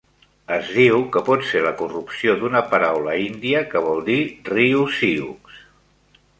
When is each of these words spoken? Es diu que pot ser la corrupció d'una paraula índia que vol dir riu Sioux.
Es 0.53 0.69
diu 0.77 1.03
que 1.15 1.21
pot 1.27 1.45
ser 1.49 1.61
la 1.65 1.73
corrupció 1.81 2.35
d'una 2.41 2.63
paraula 2.73 3.15
índia 3.27 3.63
que 3.75 3.85
vol 3.89 4.03
dir 4.11 4.19
riu 4.51 4.85
Sioux. 4.99 5.57